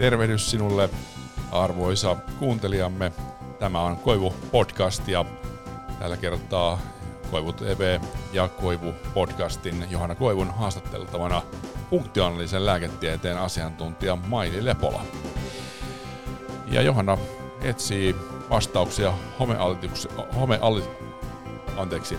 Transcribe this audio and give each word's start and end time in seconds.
Tervehdys 0.00 0.50
sinulle, 0.50 0.90
arvoisa 1.52 2.16
kuuntelijamme. 2.38 3.12
Tämä 3.58 3.80
on 3.80 3.96
Koivu 3.96 4.34
Podcast 4.50 5.08
ja 5.08 5.24
tällä 5.98 6.16
kertaa 6.16 6.78
Koivu 7.30 7.52
TV 7.52 8.00
ja 8.32 8.48
Koivu 8.48 8.94
Podcastin 9.14 9.84
Johanna 9.90 10.14
Koivun 10.14 10.50
haastatteltavana 10.50 11.42
funktionaalisen 11.90 12.66
lääketieteen 12.66 13.38
asiantuntija 13.38 14.16
Maili 14.16 14.64
Lepola. 14.64 15.02
Ja 16.66 16.82
Johanna 16.82 17.18
etsii 17.62 18.16
vastauksia 18.50 19.12
homealti, 19.38 19.90
anteeksi, 21.76 22.18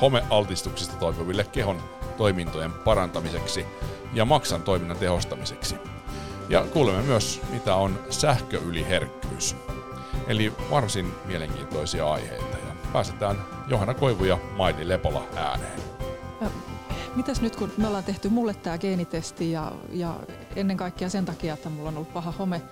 homealtistuksesta 0.00 0.96
toipuville 0.96 1.44
kehon 1.44 1.82
toimintojen 2.16 2.72
parantamiseksi 2.72 3.66
ja 4.14 4.24
maksan 4.24 4.62
toiminnan 4.62 4.98
tehostamiseksi. 4.98 5.97
Ja 6.48 6.64
kuulemme 6.72 7.02
myös, 7.02 7.40
mitä 7.50 7.74
on 7.74 7.98
sähköyliherkkyys. 8.10 9.56
Eli 10.26 10.52
varsin 10.70 11.14
mielenkiintoisia 11.24 12.12
aiheita. 12.12 12.58
Ja 12.66 12.74
pääsetään 12.92 13.36
Johanna 13.68 13.94
Koivu 13.94 14.24
ja 14.24 14.38
Maili 14.56 14.88
Lepola 14.88 15.24
ääneen. 15.36 15.80
Mitäs 17.16 17.40
nyt, 17.40 17.56
kun 17.56 17.72
me 17.76 17.86
ollaan 17.86 18.04
tehty 18.04 18.28
mulle 18.28 18.54
tämä 18.54 18.78
geenitesti 18.78 19.52
ja, 19.52 19.72
ja 19.92 20.20
ennen 20.56 20.76
kaikkea 20.76 21.08
sen 21.08 21.24
takia, 21.24 21.54
että 21.54 21.68
mulla 21.70 21.88
on 21.88 21.96
ollut 21.96 22.12
paha 22.12 22.30
home, 22.30 22.62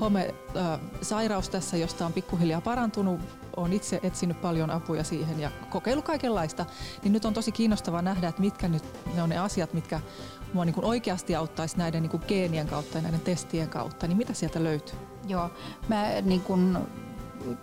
home 0.00 0.34
äh, 0.56 0.80
sairaus 1.02 1.48
tässä, 1.48 1.76
josta 1.76 2.06
on 2.06 2.12
pikkuhiljaa 2.12 2.60
parantunut. 2.60 3.20
Olen 3.56 3.72
itse 3.72 4.00
etsinyt 4.02 4.40
paljon 4.40 4.70
apuja 4.70 5.04
siihen 5.04 5.40
ja 5.40 5.50
kokeillut 5.70 6.04
kaikenlaista. 6.04 6.66
Niin 7.02 7.12
nyt 7.12 7.24
on 7.24 7.34
tosi 7.34 7.52
kiinnostavaa 7.52 8.02
nähdä, 8.02 8.28
että 8.28 8.40
mitkä 8.40 8.68
nyt 8.68 8.84
ne 9.14 9.22
on 9.22 9.28
ne 9.28 9.38
asiat, 9.38 9.72
mitkä 9.72 10.00
mua 10.52 10.64
niin 10.64 10.74
kuin 10.74 10.84
oikeasti 10.84 11.34
auttaisi 11.34 11.78
näiden 11.78 12.02
niin 12.02 12.10
kuin 12.10 12.22
geenien 12.28 12.66
kautta 12.68 12.98
ja 12.98 13.02
näiden 13.02 13.20
testien 13.20 13.68
kautta. 13.68 14.06
Niin 14.06 14.16
mitä 14.16 14.34
sieltä 14.34 14.64
löytyy? 14.64 14.98
Joo, 15.28 15.50
mä 15.88 16.06
niin 16.22 16.40
kuin 16.40 16.78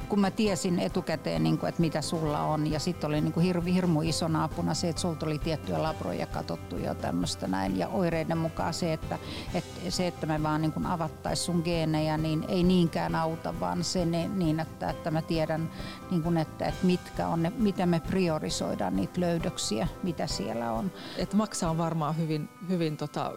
kun 0.10 0.20
mä 0.20 0.32
tiesin 0.32 0.80
etukäteen, 0.80 1.44
niin 1.44 1.58
kuin, 1.58 1.70
että 1.70 1.82
mitä 1.82 2.02
sulla 2.02 2.42
on. 2.42 2.72
Ja 2.72 2.80
sitten 2.80 3.08
oli 3.08 3.22
niin 3.22 3.34
kuin 3.34 3.44
hir, 3.44 3.62
hirmu 3.62 4.02
isona 4.02 4.44
apuna 4.44 4.74
se, 4.74 4.90
että 4.90 5.02
sulta 5.02 5.26
oli 5.26 5.40
tiettyjä 5.40 5.84
labroja 5.84 6.26
katsottu 6.26 6.78
ja 6.78 6.96
tämmöistä 6.96 7.48
näin. 7.48 7.78
Ja 7.78 7.88
oireiden 7.88 8.38
mukaan 8.38 8.74
se, 8.74 8.94
että, 8.94 9.20
että 9.54 9.92
se, 9.92 10.08
että 10.08 10.26
me 10.26 10.44
vaan 10.44 10.62
niin 10.62 10.72
kuin 10.72 10.86
avattaisiin 10.86 11.46
sun 11.46 11.62
geenejä, 11.66 12.18
niin 12.18 12.46
ei 12.48 12.64
niinkään 12.64 13.16
auta, 13.16 13.60
vaan 13.60 13.84
se 13.84 14.06
niin, 14.06 14.60
että, 14.60 14.90
että 14.90 15.12
mä 15.12 15.22
tiedän, 15.22 15.70
niin 16.12 16.24
kuin, 16.24 16.38
että, 16.38 16.66
että 16.66 16.86
mitkä 16.86 17.28
on 17.28 17.44
ne, 17.44 17.52
miten 17.58 17.90
me 17.90 18.00
priorisoidaan 18.00 18.96
niitä 18.96 19.22
löydöksiä, 19.22 19.88
mitä 20.04 20.28
siellä 20.28 20.72
on. 20.72 20.92
Et 21.18 21.34
maksa 21.34 21.70
on 21.70 21.78
varmaan 21.78 22.18
hyvin, 22.18 22.50
hyvin 22.70 22.98
tota, 22.98 23.34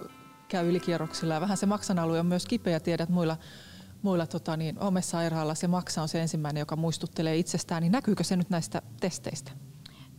käy 0.48 0.68
ylikierroksilla 0.68 1.34
ja 1.34 1.40
vähän 1.40 1.56
se 1.56 1.66
maksan 1.66 1.98
alue 1.98 2.20
on 2.20 2.26
myös 2.26 2.46
kipeä, 2.46 2.80
tiedät 2.80 3.08
muilla 3.08 3.36
muilla 4.02 4.26
tota, 4.26 4.56
niin, 4.56 4.76
homesairaalla 4.76 5.54
se 5.54 5.68
maksa 5.68 6.02
on 6.02 6.08
se 6.08 6.22
ensimmäinen, 6.22 6.60
joka 6.60 6.76
muistuttelee 6.76 7.36
itsestään, 7.36 7.82
niin 7.82 7.92
näkyykö 7.92 8.24
se 8.24 8.36
nyt 8.36 8.50
näistä 8.50 8.82
testeistä? 9.00 9.52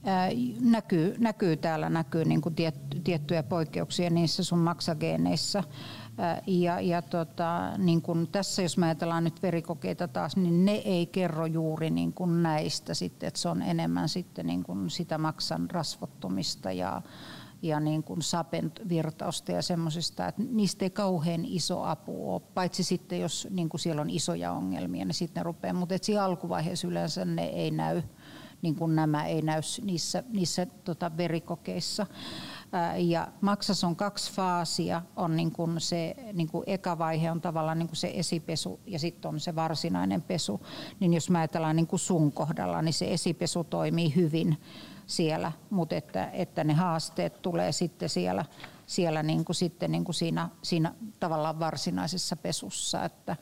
Ää, 0.04 0.30
näkyy, 0.60 1.16
näkyy 1.20 1.58
täällä, 1.58 1.90
näkyy 1.90 2.26
niin 2.26 2.42
kuin 2.42 2.56
tiet, 2.56 2.76
tiettyjä 3.04 3.44
poikkeuksia 3.44 4.10
niissä 4.10 4.44
sun 4.44 4.60
maksageeneissä. 4.60 5.64
Ää, 6.18 6.42
ja, 6.48 6.82
ja 6.82 7.02
tota, 7.02 7.72
niin 7.78 8.02
kuin 8.02 8.28
tässä 8.28 8.62
jos 8.62 8.78
me 8.78 8.86
ajatellaan 8.86 9.24
nyt 9.24 9.44
verikokeita 9.44 10.08
taas, 10.08 10.38
niin 10.38 10.66
ne 10.66 10.72
ei 10.72 11.06
kerro 11.06 11.46
juuri 11.46 11.90
niin 11.90 12.14
kuin 12.14 12.44
näistä 12.44 12.94
sitten, 12.94 13.28
että 13.28 13.40
se 13.40 13.50
on 13.50 13.62
enemmän 13.62 14.10
sitten 14.10 14.46
niin 14.46 14.64
kuin 14.64 14.90
sitä 14.90 15.18
maksan 15.18 15.70
rasvottumista 15.72 16.72
ja, 16.72 17.02
ja 17.62 17.80
niin 17.80 18.04
kuin 18.04 18.22
sapen 18.22 18.72
virtausta 18.90 19.52
ja 19.52 19.62
semmoisista, 19.62 20.28
että 20.28 20.42
niistä 20.50 20.86
ei 20.86 20.90
kauhean 20.90 21.46
iso 21.46 21.84
apu 21.84 22.34
ole, 22.34 22.42
paitsi 22.54 22.84
sitten 22.84 23.20
jos 23.20 23.48
niin 23.52 23.70
kuin 23.70 23.82
siellä 23.82 24.02
on 24.02 24.10
isoja 24.10 24.52
ongelmia, 24.52 25.06
niin 25.06 25.14
sitten 25.14 25.42
ne 25.42 25.44
rupeaa, 25.44 25.74
mutta 25.74 25.96
et 25.96 26.04
siinä 26.04 26.24
alkuvaiheessa 26.24 26.88
yleensä 26.88 27.26
ne 27.26 27.46
ei 27.46 27.72
näy, 27.72 28.02
niin 28.62 28.76
kuin 28.76 28.96
nämä 28.96 29.26
ei 29.26 29.42
näy 29.42 29.62
niissä, 29.82 30.24
niissä 30.30 30.66
tota 30.66 31.18
verikokeissa. 31.18 32.08
Ja 32.98 33.28
maksas 33.42 33.84
on 33.84 33.96
kaksi 33.96 34.34
faasia. 34.34 35.02
On 35.16 35.36
niin 35.36 35.52
kuin 35.52 35.82
se 35.82 36.16
niin 36.34 36.48
kuin 36.48 36.64
eka 36.68 36.98
vaihe 36.98 37.32
on 37.32 37.42
tavallaan 37.42 37.80
niin 37.80 37.88
kuin 37.88 37.98
se 37.98 38.12
esipesu 38.16 38.80
ja 38.86 39.00
sitten 39.00 39.30
on 39.30 39.40
se 39.40 39.56
varsinainen 39.56 40.22
pesu. 40.22 40.62
Niin 41.00 41.14
jos 41.14 41.30
mä 41.30 41.38
ajatellaan 41.38 41.76
niin 41.76 41.88
kuin 41.88 42.00
sun 42.00 42.32
kohdalla, 42.32 42.82
niin 42.82 42.94
se 42.94 43.14
esipesu 43.14 43.64
toimii 43.64 44.16
hyvin 44.16 44.58
siellä, 45.08 45.52
mutta 45.70 45.96
että, 45.96 46.30
että 46.32 46.64
ne 46.64 46.74
haasteet 46.74 47.42
tulee 47.42 47.72
sitten 47.72 48.10
siellä, 48.10 48.46
siellä 48.86 49.24
niin 49.24 49.46
kuin 49.46 49.56
sitten 49.56 49.92
niin 49.92 50.04
kuin 50.04 50.16
siinä, 50.16 50.50
siinä 50.62 50.94
tavallaan 51.20 51.60
varsinaisessa 51.60 52.36
pesussa, 52.36 53.06
että, 53.06 53.36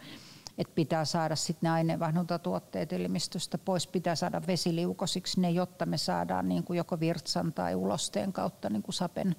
että 0.59 0.75
pitää 0.75 1.05
saada 1.05 1.35
sitten 1.35 1.67
ne 1.67 1.71
aineenvaihduntatuotteet 1.71 2.93
elimistöstä 2.93 3.57
pois, 3.57 3.87
pitää 3.87 4.15
saada 4.15 4.41
vesiliukosiksi 4.47 5.41
ne, 5.41 5.51
jotta 5.51 5.85
me 5.85 5.97
saadaan 5.97 6.49
niin 6.49 6.63
kuin 6.63 6.77
joko 6.77 6.99
virtsan 6.99 7.53
tai 7.53 7.75
ulosteen 7.75 8.33
kautta 8.33 8.69
niin 8.69 8.83
kuin 8.83 8.93
sapen 8.93 9.35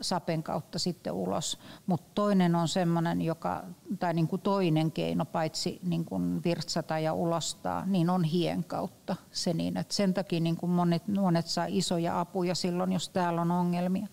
sapen 0.00 0.42
kautta 0.42 0.78
sitten 0.78 1.12
ulos. 1.12 1.58
Mutta 1.86 2.10
toinen 2.14 2.54
on 2.54 2.68
semmoinen, 2.68 3.22
joka, 3.22 3.64
tai 3.98 4.14
niin 4.14 4.28
kuin 4.28 4.42
toinen 4.42 4.92
keino, 4.92 5.24
paitsi 5.24 5.80
niin 5.82 6.04
kuin 6.04 6.44
virtsata 6.44 6.98
ja 6.98 7.12
ulostaa, 7.12 7.86
niin 7.86 8.10
on 8.10 8.24
hien 8.24 8.64
kautta. 8.64 9.16
Se 9.32 9.54
niin, 9.54 9.76
että 9.76 9.94
sen 9.94 10.14
takia 10.14 10.40
niin 10.40 10.56
kuin 10.56 10.70
monet, 10.70 11.08
monet 11.08 11.46
saa 11.46 11.66
isoja 11.68 12.20
apuja 12.20 12.54
silloin, 12.54 12.92
jos 12.92 13.08
täällä 13.08 13.40
on 13.40 13.50
ongelmia, 13.50 14.06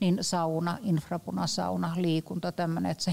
niin 0.00 0.18
sauna, 0.20 0.78
infrapunasauna, 0.82 1.92
liikunta, 1.96 2.52
tämmöinen, 2.52 2.90
että 2.90 3.04
sä 3.04 3.12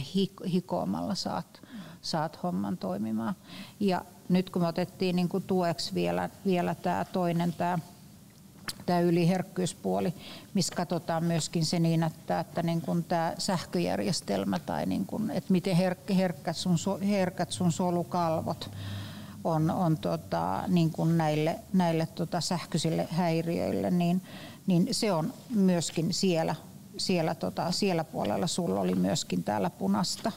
hikoamalla 0.51 1.15
saat, 1.15 1.61
saat 2.01 2.43
homman 2.43 2.77
toimimaan. 2.77 3.35
Ja 3.79 4.05
nyt 4.29 4.49
kun 4.49 4.61
me 4.61 4.67
otettiin 4.67 5.15
niin 5.15 5.29
kuin 5.29 5.43
tueksi 5.43 5.93
vielä, 5.93 6.29
vielä 6.45 6.75
tämä 6.75 7.05
toinen, 7.05 7.53
tämä 7.53 7.79
tämä 8.85 8.99
yliherkkyyspuoli, 8.99 10.13
missä 10.53 10.75
katsotaan 10.75 11.23
myöskin 11.23 11.65
se 11.65 11.79
niin, 11.79 12.03
että, 12.03 12.39
että 12.39 12.63
niin 12.63 12.81
kuin 12.81 13.03
tämä 13.03 13.33
sähköjärjestelmä 13.37 14.59
tai 14.59 14.85
niin 14.85 15.05
kuin, 15.05 15.29
että 15.31 15.51
miten 15.51 15.75
herkkät 16.15 16.57
sun, 16.57 17.01
herkät 17.01 17.51
sun 17.51 17.71
solukalvot 17.71 18.71
on, 19.43 19.71
on 19.71 19.97
tota, 19.97 20.63
niin 20.67 20.91
kuin 20.91 21.17
näille, 21.17 21.59
näille 21.73 22.07
tota 22.15 22.41
sähköisille 22.41 23.07
häiriöille, 23.11 23.91
niin, 23.91 24.21
niin 24.67 24.87
se 24.91 25.13
on 25.13 25.33
myöskin 25.49 26.13
siellä, 26.13 26.55
siellä, 26.97 27.35
tota, 27.35 27.71
siellä 27.71 28.03
puolella 28.03 28.47
sulla 28.47 28.79
oli 28.79 28.95
myöskin 28.95 29.43
täällä 29.43 29.69
punasta. 29.69 30.31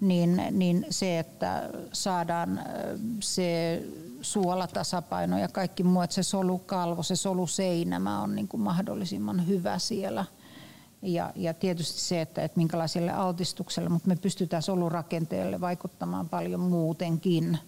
Niin, 0.00 0.42
niin 0.50 0.86
se, 0.90 1.18
että 1.18 1.70
saadaan 1.92 2.60
se 3.20 3.82
suolatasapaino 4.22 5.38
ja 5.38 5.48
kaikki 5.48 5.82
muu, 5.82 6.02
että 6.02 6.14
se 6.14 6.22
solukalvo, 6.22 7.02
se 7.02 7.16
soluseinämä 7.16 8.22
on 8.22 8.34
niin 8.34 8.48
kuin 8.48 8.60
mahdollisimman 8.60 9.46
hyvä 9.46 9.78
siellä. 9.78 10.24
Ja, 11.02 11.32
ja 11.36 11.54
tietysti 11.54 12.00
se, 12.00 12.20
että, 12.20 12.42
että 12.42 12.58
minkälaiselle 12.58 13.12
altistukselle, 13.12 13.88
mutta 13.88 14.08
me 14.08 14.16
pystytään 14.16 14.62
solurakenteelle 14.62 15.60
vaikuttamaan 15.60 16.28
paljon 16.28 16.60
muutenkin. 16.60 17.58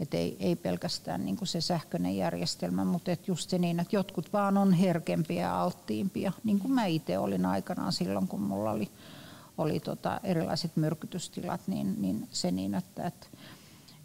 Et 0.00 0.14
ei, 0.14 0.36
ei 0.40 0.56
pelkästään 0.56 1.24
niin 1.24 1.36
kuin 1.36 1.48
se 1.48 1.60
sähköinen 1.60 2.16
järjestelmä, 2.16 2.84
mutta 2.84 3.10
et 3.12 3.28
just 3.28 3.50
se 3.50 3.58
niin, 3.58 3.80
että 3.80 3.96
jotkut 3.96 4.32
vaan 4.32 4.56
on 4.56 4.72
herkempiä 4.72 5.42
ja 5.42 5.62
alttiimpia, 5.62 6.32
niin 6.44 6.58
kuin 6.58 6.72
mä 6.72 6.86
itse 6.86 7.18
olin 7.18 7.46
aikanaan 7.46 7.92
silloin, 7.92 8.28
kun 8.28 8.40
mulla 8.40 8.70
oli, 8.70 8.90
oli 9.58 9.80
tota 9.80 10.20
erilaiset 10.22 10.76
myrkytystilat, 10.76 11.60
niin, 11.66 11.94
niin 12.02 12.28
se 12.30 12.50
niin, 12.50 12.74
että, 12.74 13.06
että 13.06 13.26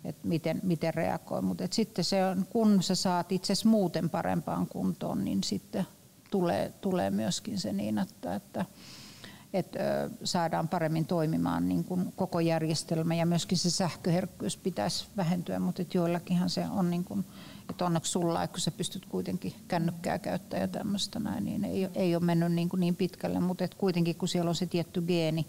että 0.04 0.28
miten, 0.28 0.60
miten 0.64 0.94
reagoi. 0.94 1.42
Mutta 1.42 1.64
sitten 1.72 2.06
se 2.06 2.26
on, 2.26 2.46
kun 2.50 2.84
sä 2.84 2.96
saat 2.96 3.32
itse 3.32 3.54
muuten 3.66 4.10
parempaan 4.10 4.68
kuntoon, 4.68 5.26
niin 5.26 5.44
sitten 5.44 5.88
tulee, 6.32 6.74
tulee 6.82 7.10
myöskin 7.10 7.60
se 7.60 7.74
niin, 7.74 7.98
että, 7.98 8.36
että, 8.36 8.66
että 9.54 10.10
saadaan 10.24 10.68
paremmin 10.68 11.06
toimimaan 11.06 11.70
niin 11.70 11.84
kuin 11.84 12.14
koko 12.16 12.40
järjestelmä 12.40 13.16
ja 13.16 13.26
myöskin 13.26 13.58
se 13.58 13.70
sähköherkkyys 13.70 14.58
pitäisi 14.58 15.06
vähentyä, 15.18 15.60
mutta 15.60 15.82
että 15.82 15.98
joillakinhan 15.98 16.50
se 16.50 16.66
on 16.70 16.90
niin 16.90 17.04
kuin, 17.04 17.26
että 17.70 17.86
onneksi 17.86 18.12
sulla, 18.12 18.48
kun 18.48 18.60
sä 18.60 18.72
pystyt 18.72 19.06
kuitenkin 19.06 19.54
kännykkää 19.68 20.20
käyttää 20.20 20.60
ja 20.60 20.68
tämmöistä 20.68 21.20
näin, 21.20 21.46
niin 21.46 21.66
ei, 21.66 21.90
ei 21.96 22.16
ole 22.16 22.26
mennyt 22.26 22.52
niin, 22.52 22.70
kuin 22.70 22.80
niin 22.80 22.96
pitkälle, 22.96 23.40
mutta 23.40 23.64
että 23.64 23.78
kuitenkin 23.78 24.16
kun 24.16 24.28
siellä 24.28 24.50
on 24.50 24.56
se 24.56 24.66
tietty 24.66 25.02
geeni, 25.02 25.48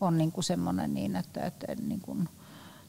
on 0.00 0.18
niin 0.18 0.32
kuin 0.32 0.44
semmoinen 0.44 0.94
niin, 0.94 1.16
että, 1.16 1.40
että 1.40 1.66
niin 1.74 2.00
kuin, 2.00 2.28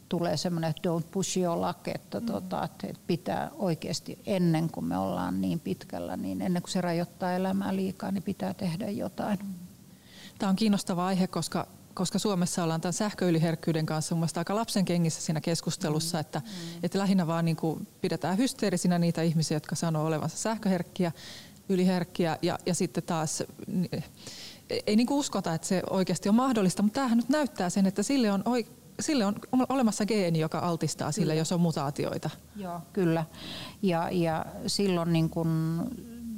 tulee 0.10 0.38
semmoinen, 0.38 0.69
että 0.69 0.90
don't 0.90 1.04
push 1.12 1.38
your 1.38 1.68
luck, 1.68 1.88
että, 1.88 2.19
mm. 2.19 2.25
tota, 2.25 2.63
että 2.63 2.94
pitää 3.08 3.52
oikeasti 3.54 4.19
ennen 4.25 4.69
kuin 4.69 4.86
me 4.86 4.98
ollaan 4.98 5.42
niin 5.42 5.60
pitkällä, 5.60 6.18
niin 6.18 6.42
ennen 6.42 6.62
kuin 6.62 6.72
se 6.72 6.81
rajoittaa 6.81 7.34
elämää 7.34 7.75
liikaa, 7.75 8.12
niin 8.12 8.24
pitää 8.24 8.54
tehdä 8.54 8.90
jotain. 8.90 9.40
Mm. 9.44 9.71
Tämä 10.42 10.50
on 10.50 10.56
kiinnostava 10.56 11.06
aihe, 11.06 11.28
koska 11.28 11.68
koska 11.94 12.20
Suomessa 12.20 12.64
ollaan 12.64 12.82
tämän 12.82 12.94
sähköyliherkkyyden 12.94 13.86
kanssa 13.86 14.16
mun 14.16 14.28
aika 14.36 14.56
lapsen 14.56 14.86
kengissä 14.86 15.22
siinä 15.22 15.42
keskustelussa, 15.42 16.20
että, 16.20 16.40
mm. 16.40 16.80
että 16.84 17.00
lähinnä 17.00 17.28
vaan 17.28 17.46
niin 17.46 17.56
kuin 17.56 17.88
pidetään 18.02 18.38
hysteerisinä 18.38 19.00
niitä 19.00 19.22
ihmisiä, 19.22 19.56
jotka 19.56 19.76
sanoo 19.76 20.06
olevansa 20.06 20.38
sähköherkkiä, 20.38 21.12
yliherkkiä 21.70 22.38
ja, 22.42 22.60
ja 22.66 22.74
sitten 22.74 23.04
taas 23.04 23.44
ei 24.88 24.96
niin 24.96 25.08
uskota, 25.12 25.54
että 25.54 25.68
se 25.68 25.82
oikeasti 25.90 26.30
on 26.30 26.36
mahdollista, 26.36 26.84
mutta 26.84 26.96
tämähän 26.96 27.18
nyt 27.18 27.30
näyttää 27.30 27.70
sen, 27.70 27.86
että 27.86 28.04
sille 28.04 28.32
on, 28.32 28.44
sille 29.00 29.26
on 29.26 29.36
olemassa 29.70 30.06
geeni, 30.06 30.40
joka 30.40 30.60
altistaa 30.60 31.12
sille, 31.12 31.36
jos 31.36 31.52
on 31.52 31.62
mutaatioita. 31.62 32.30
Joo, 32.56 32.82
kyllä. 32.94 33.26
Ja, 33.82 34.10
ja 34.12 34.46
silloin 34.68 35.14
niin 35.14 35.30
kun 35.30 35.82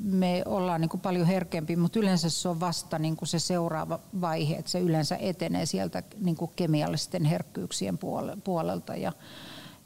me 0.04 0.44
ollaan 0.46 0.82
niin 0.82 0.90
kuin 0.90 1.02
paljon 1.02 1.28
herkempi, 1.28 1.76
mutta 1.76 2.00
yleensä 2.00 2.30
se 2.30 2.50
on 2.50 2.60
vasta 2.60 3.00
niin 3.00 3.16
kuin 3.16 3.28
se 3.28 3.40
seuraava 3.40 4.00
vaihe, 4.22 4.56
että 4.56 4.72
se 4.72 4.80
yleensä 4.80 5.16
etenee 5.16 5.66
sieltä 5.66 6.04
niin 6.20 6.36
kuin 6.36 6.52
kemiallisten 6.56 7.26
herkkyyksien 7.26 8.00
puolelta. 8.44 8.96
Ja, 8.96 9.12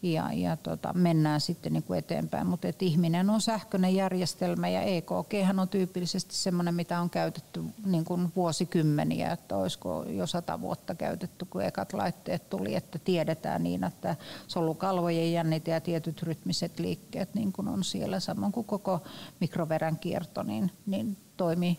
ja, 0.01 0.33
ja 0.33 0.57
tota, 0.57 0.93
mennään 0.93 1.41
sitten 1.41 1.73
niin 1.73 1.83
kuin 1.83 1.99
eteenpäin. 1.99 2.47
Mutta 2.47 2.67
ihminen 2.79 3.29
on 3.29 3.41
sähköinen 3.41 3.95
järjestelmä 3.95 4.69
ja 4.69 4.81
EKG 4.81 5.33
on 5.61 5.69
tyypillisesti 5.69 6.35
sellainen, 6.35 6.75
mitä 6.75 7.01
on 7.01 7.09
käytetty 7.09 7.63
niin 7.85 8.05
kuin 8.05 8.31
vuosikymmeniä, 8.35 9.31
että 9.31 9.57
olisiko 9.57 10.05
jo 10.09 10.27
sata 10.27 10.61
vuotta 10.61 10.95
käytetty, 10.95 11.45
kun 11.45 11.63
ekat 11.63 11.93
laitteet 11.93 12.49
tuli, 12.49 12.75
että 12.75 12.99
tiedetään 12.99 13.63
niin, 13.63 13.83
että 13.83 14.15
solukalvojen 14.47 15.33
jännite 15.33 15.71
ja 15.71 15.81
tietyt 15.81 16.23
rytmiset 16.23 16.79
liikkeet 16.79 17.33
niin 17.33 17.51
kuin 17.51 17.67
on 17.67 17.83
siellä, 17.83 18.19
samoin 18.19 18.51
kuin 18.51 18.65
koko 18.65 19.01
mikroverän 19.39 19.97
kierto, 19.97 20.43
niin, 20.43 20.71
niin 20.85 21.17
toimii 21.37 21.77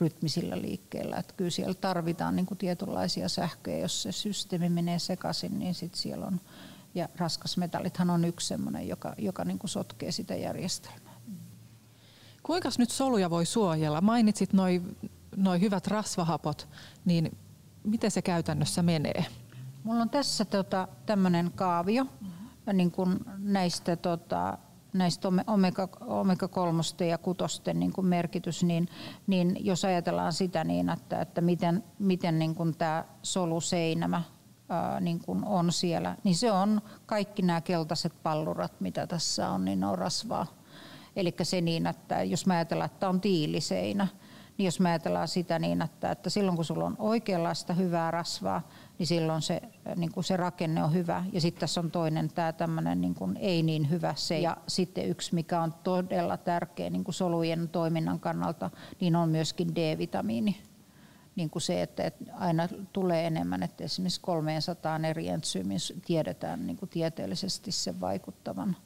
rytmisillä 0.00 0.62
liikkeellä. 0.62 1.16
Että 1.16 1.34
kyllä 1.36 1.50
siellä 1.50 1.74
tarvitaan 1.74 2.36
niin 2.36 2.46
kuin 2.46 2.58
tietynlaisia 2.58 3.28
sähköjä, 3.28 3.78
jos 3.78 4.02
se 4.02 4.12
systeemi 4.12 4.68
menee 4.68 4.98
sekaisin, 4.98 5.58
niin 5.58 5.74
sitten 5.74 6.00
siellä 6.00 6.26
on 6.26 6.40
ja 6.96 7.08
raskasmetallithan 7.16 8.10
on 8.10 8.24
yksi 8.24 8.46
sellainen, 8.46 8.88
joka, 8.88 9.14
joka 9.18 9.44
niin 9.44 9.58
kuin 9.58 9.70
sotkee 9.70 10.12
sitä 10.12 10.34
järjestelmää. 10.34 11.16
Kuinka 12.42 12.68
nyt 12.78 12.90
soluja 12.90 13.30
voi 13.30 13.46
suojella? 13.46 14.00
Mainitsit 14.00 14.52
noin 14.52 14.96
noi 15.36 15.60
hyvät 15.60 15.86
rasvahapot, 15.86 16.68
niin 17.04 17.38
miten 17.84 18.10
se 18.10 18.22
käytännössä 18.22 18.82
menee? 18.82 19.24
Mulla 19.84 20.02
on 20.02 20.10
tässä 20.10 20.44
tota, 20.44 20.88
tämmöinen 21.06 21.52
kaavio 21.54 22.04
mm-hmm. 22.04 22.76
niin 22.76 22.90
kuin 22.90 23.18
näistä, 23.38 23.96
tota, 23.96 24.58
näistä 24.92 25.28
omega, 25.46 25.88
omega 26.00 26.48
3 26.48 26.82
ja 27.08 27.18
6 27.18 27.38
niin 27.74 27.92
kuin 27.92 28.06
merkitys, 28.06 28.64
niin, 28.64 28.88
niin 29.26 29.56
jos 29.60 29.84
ajatellaan 29.84 30.32
sitä 30.32 30.64
niin, 30.64 30.88
että, 30.88 31.20
että 31.20 31.40
miten, 31.40 31.84
miten 31.98 32.38
niin 32.38 32.54
kuin 32.54 32.76
tämä 32.76 33.04
soluseinämä 33.22 34.22
ää, 34.68 35.00
niin 35.00 35.18
kuin 35.18 35.44
on 35.44 35.72
siellä, 35.72 36.16
niin 36.24 36.36
se 36.36 36.52
on 36.52 36.80
kaikki 37.06 37.42
nämä 37.42 37.60
keltaiset 37.60 38.12
pallurat, 38.22 38.80
mitä 38.80 39.06
tässä 39.06 39.50
on, 39.50 39.64
niin 39.64 39.80
ne 39.80 39.86
on 39.86 39.98
rasvaa. 39.98 40.46
Eli 41.16 41.34
se 41.42 41.60
niin, 41.60 41.86
että 41.86 42.22
jos 42.22 42.46
mä 42.46 42.54
ajatellaan, 42.54 42.90
että 42.90 43.08
on 43.08 43.20
tiiliseinä, 43.20 44.08
niin 44.58 44.64
jos 44.64 44.80
mä 44.80 44.88
ajatellaan 44.88 45.28
sitä 45.28 45.58
niin, 45.58 45.82
että, 45.82 46.10
että 46.10 46.30
silloin 46.30 46.56
kun 46.56 46.64
sulla 46.64 46.84
on 46.84 46.96
oikeanlaista 46.98 47.72
hyvää 47.72 48.10
rasvaa, 48.10 48.68
niin 48.98 49.06
silloin 49.06 49.42
se, 49.42 49.62
niin 49.96 50.12
kuin 50.12 50.24
se 50.24 50.36
rakenne 50.36 50.84
on 50.84 50.92
hyvä. 50.92 51.24
Ja 51.32 51.40
sitten 51.40 51.60
tässä 51.60 51.80
on 51.80 51.90
toinen 51.90 52.28
tämä 52.28 52.52
tämmöinen 52.52 53.00
niin 53.00 53.14
kuin 53.14 53.36
ei 53.36 53.62
niin 53.62 53.90
hyvä 53.90 54.14
se. 54.16 54.38
Ja 54.38 54.56
sitten 54.66 55.08
yksi, 55.08 55.34
mikä 55.34 55.62
on 55.62 55.74
todella 55.84 56.36
tärkeä 56.36 56.90
niin 56.90 57.04
kuin 57.04 57.14
solujen 57.14 57.68
toiminnan 57.68 58.20
kannalta, 58.20 58.70
niin 59.00 59.16
on 59.16 59.28
myöskin 59.28 59.74
D-vitamiini 59.74 60.56
niin 61.36 61.50
kuin 61.50 61.62
se, 61.62 61.82
että 61.82 62.10
aina 62.32 62.68
tulee 62.92 63.26
enemmän, 63.26 63.62
että 63.62 63.84
esimerkiksi 63.84 64.20
300 64.20 65.00
eri 65.08 65.28
entsyymin 65.28 65.78
tiedetään 66.06 66.66
niin 66.66 66.76
kuin 66.76 66.88
tieteellisesti 66.88 67.72
sen 67.72 68.00
vaikuttavan. 68.00 68.76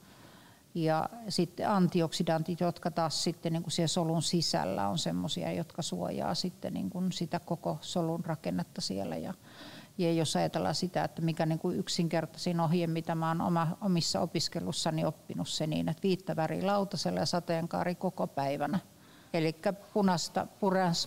Ja 0.75 1.08
sitten 1.29 1.69
antioksidantit, 1.69 2.61
jotka 2.61 2.91
taas 2.91 3.25
sitten 3.25 3.52
niin 3.52 3.62
kuin 3.62 3.73
siellä 3.73 3.88
solun 3.88 4.23
sisällä 4.23 4.88
on 4.88 4.99
semmoisia, 4.99 5.52
jotka 5.52 5.82
suojaa 5.82 6.35
sitten 6.35 6.75
niin 6.75 6.91
kuin 6.91 7.12
sitä 7.12 7.41
koko 7.41 7.79
solun 7.81 8.25
rakennetta 8.25 8.81
siellä. 8.81 9.17
Ja, 9.17 9.35
ja 9.99 10.12
jos 10.12 10.37
ajatellaan 10.37 10.75
sitä, 10.75 11.05
että 11.05 11.23
mikä 11.23 11.47
niin 11.47 11.58
kuin 11.58 11.79
yksinkertaisin 11.79 12.61
ohje, 12.61 12.87
mitä 12.87 13.14
mä 13.14 13.29
oon 13.29 13.41
oma, 13.41 13.79
omissa 13.81 14.20
opiskelussani 14.20 15.05
oppinut 15.05 15.49
se 15.49 15.67
niin, 15.67 15.88
että 15.88 16.02
viittäväri 16.02 16.62
lautasella 16.62 17.20
ja 17.20 17.26
sateenkaari 17.26 17.94
koko 17.94 18.26
päivänä– 18.26 18.79
Eli 19.32 19.56
punaista, 19.94 20.47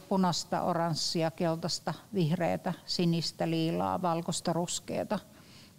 punaista, 0.10 0.62
oranssia, 0.62 1.32
keltaista, 1.32 1.94
vihreätä, 2.14 2.74
sinistä, 2.86 3.50
liilaa, 3.50 4.02
valkoista, 4.02 4.54
ruskeata. 4.54 5.20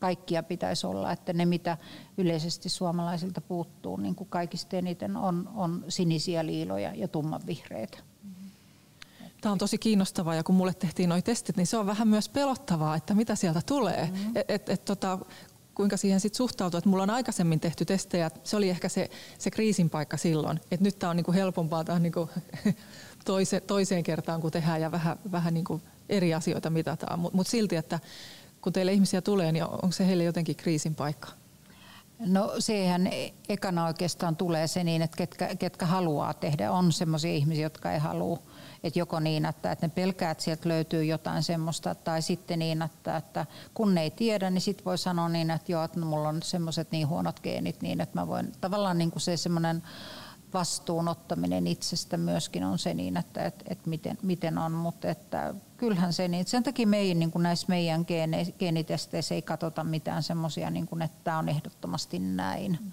Kaikkia 0.01 0.43
pitäisi 0.43 0.87
olla, 0.87 1.13
että 1.13 1.33
ne 1.33 1.47
mitä 1.47 1.79
yleisesti 2.19 2.69
suomalaisilta 2.69 3.41
puuttuu, 3.41 3.97
niin 3.97 4.15
kuin 4.15 4.29
kaikista 4.29 4.77
eniten 4.77 5.17
on, 5.17 5.51
on 5.55 5.85
sinisiä 5.89 6.47
liiloja 6.47 6.95
ja 6.95 7.09
tummanvihreitä. 7.09 7.99
Tämä 9.41 9.53
on 9.53 9.59
tosi 9.59 9.79
kiinnostavaa 9.79 10.35
ja 10.35 10.45
kun 10.45 10.55
mulle 10.55 10.75
tehtiin 10.75 11.09
nuo 11.09 11.23
testit, 11.23 11.57
niin 11.57 11.67
se 11.67 11.77
on 11.77 11.87
vähän 11.87 12.09
myös 12.09 12.29
pelottavaa, 12.29 12.97
että 12.97 13.15
mitä 13.15 13.35
sieltä 13.35 13.61
tulee. 13.67 14.11
Mm-hmm. 14.13 14.33
Et, 14.35 14.51
et, 14.51 14.69
et, 14.69 14.85
tota, 14.85 15.19
kuinka 15.75 15.97
siihen 15.97 16.21
sitten 16.21 16.37
suhtautuu. 16.37 16.79
Että 16.79 16.91
mulla 16.91 17.03
on 17.03 17.11
aikaisemmin 17.11 17.61
tehty 17.61 17.85
testejä, 17.85 18.31
se 18.45 18.57
oli 18.57 18.71
ehkä 18.71 18.89
se, 18.89 19.11
se 19.39 19.51
kriisin 19.51 19.91
paikka 19.91 20.17
silloin. 20.17 20.61
Että 20.71 20.85
nyt 20.85 20.99
tämä 20.99 21.11
on 21.11 21.17
niinku 21.17 21.33
helpompaa 21.33 21.85
tämä 21.85 21.99
niinku 21.99 22.31
toise, 23.25 23.61
toiseen 23.61 24.03
kertaan, 24.03 24.41
kun 24.41 24.53
tehdään 24.53 24.81
ja 24.81 24.93
vähän, 24.93 25.19
vähän 25.33 25.55
niinku 25.55 25.81
eri 26.09 26.35
asioita 26.35 26.71
mitataan. 26.71 27.19
Mutta 27.19 27.37
mut 27.37 27.47
silti, 27.47 27.77
että 27.77 28.01
kun 28.61 28.73
teille 28.73 28.93
ihmisiä 28.93 29.23
tulee, 29.23 29.53
niin 29.53 29.65
onko 29.65 29.93
se 29.93 30.07
heille 30.07 30.25
jotenkin 30.25 30.57
kriisin 30.57 30.95
paikka? 30.95 31.29
No 32.19 32.55
sehän 32.59 33.11
ekana 33.49 33.87
oikeastaan 33.87 34.37
tulee 34.37 34.67
se 34.67 34.85
niin, 34.85 35.03
että 35.03 35.17
ketkä, 35.17 35.57
ketkä 35.57 35.87
haluaa 35.87 36.35
tehdä. 36.35 36.73
On 36.73 36.93
sellaisia 36.93 37.33
ihmisiä, 37.33 37.63
jotka 37.63 37.93
ei 37.93 37.99
halua 37.99 38.39
että 38.85 38.99
joko 38.99 39.21
niin, 39.21 39.45
että, 39.47 39.73
että 39.73 39.87
ne 39.87 39.93
pelkää, 39.95 40.31
että 40.31 40.45
sieltä 40.45 40.69
löytyy 40.69 41.05
jotain 41.05 41.43
semmoista, 41.43 41.95
tai 41.95 42.23
sitten 42.23 42.59
niin, 42.59 42.83
että, 42.83 43.17
että 43.17 43.47
kun 43.75 43.95
ne 43.95 44.03
ei 44.03 44.11
tiedä, 44.11 44.51
niin 44.51 44.61
sitten 44.61 44.85
voi 44.85 44.99
sanoa 44.99 45.29
niin, 45.29 45.51
että 45.51 45.73
joo, 45.73 45.85
että 45.85 46.01
mulla 46.01 46.29
on 46.29 46.43
semmoiset 46.43 46.93
niin 46.93 47.09
huonot 47.09 47.41
geenit, 47.41 47.83
niin 47.83 48.01
että 48.01 48.21
mä 48.21 48.27
voin 48.27 48.53
tavallaan 48.61 48.99
niin 48.99 49.11
kuin 49.11 49.21
se 49.21 49.37
semmoinen 49.37 49.83
vastuunottaminen 50.55 51.67
itsestä 51.67 52.17
myöskin 52.17 52.65
on 52.65 52.79
se 52.79 52.95
niin, 52.95 53.17
että, 53.17 53.45
että, 53.45 53.65
että 53.69 53.91
miten, 53.91 54.19
miten 54.23 54.59
on, 54.59 54.73
mutta 54.73 55.09
että 55.09 55.55
kyllähän 55.77 56.13
se 56.13 56.29
niin. 56.29 56.47
Sen 56.47 56.63
takia 56.63 56.87
me 56.87 56.99
ei, 56.99 57.15
niin 57.15 57.31
kuin 57.31 57.43
näissä 57.43 57.67
meidän 57.69 58.05
geene, 58.09 58.45
geenitesteissä 58.59 59.35
ei 59.35 59.43
katsota 59.43 59.85
mitään 59.85 60.23
semmoisia, 60.23 60.71
niin 60.71 60.87
kuin, 60.87 61.03
että 61.03 61.21
tämä 61.25 61.39
on 61.39 61.49
ehdottomasti 61.49 62.19
näin. 62.19 62.79
Mm. 62.83 62.91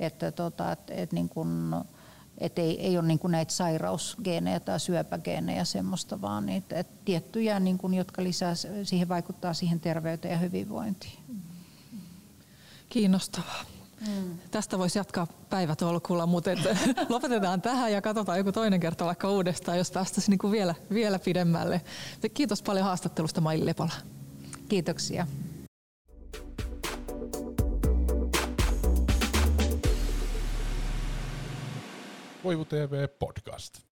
Että, 0.00 0.32
tota, 0.32 0.72
että, 0.72 0.94
että 0.94 1.14
niin 1.16 1.28
kuin, 1.28 1.74
et 2.38 2.58
ei, 2.58 2.80
ei 2.86 2.98
ole 2.98 3.06
niin 3.06 3.18
kuin 3.18 3.30
näitä 3.30 3.52
sairausgeenejä 3.52 4.60
tai 4.60 4.80
syöpägeenejä 4.80 5.64
semmoista, 5.64 6.20
vaan 6.20 6.46
niitä 6.46 6.76
et 6.78 7.04
tiettyjä, 7.04 7.60
niin 7.60 7.78
kuin, 7.78 7.94
jotka 7.94 8.22
lisää, 8.22 8.54
siihen 8.82 9.08
vaikuttaa 9.08 9.54
siihen 9.54 9.80
terveyteen 9.80 10.32
ja 10.32 10.38
hyvinvointiin. 10.38 11.18
Kiinnostavaa. 12.88 13.64
Mm. 14.00 14.38
Tästä 14.50 14.78
voisi 14.78 14.98
jatkaa 14.98 15.26
päivätolkulla, 15.50 16.26
mutta 16.26 16.50
et, 16.52 16.58
lopetetaan 17.08 17.62
tähän 17.62 17.92
ja 17.92 18.02
katsotaan 18.02 18.38
joku 18.38 18.52
toinen 18.52 18.80
kerta 18.80 19.04
vaikka 19.04 19.30
uudestaan, 19.30 19.78
jos 19.78 19.90
päästäisiin 19.90 20.30
niin 20.32 20.38
kuin 20.38 20.52
vielä, 20.52 20.74
vielä 20.92 21.18
pidemmälle. 21.18 21.80
Kiitos 22.34 22.62
paljon 22.62 22.84
haastattelusta 22.84 23.40
Maili 23.40 23.66
Lepola. 23.66 23.92
Kiitoksia. 24.68 25.26
Koivu 32.48 32.64
TV 32.64 33.08
podcast. 33.18 33.87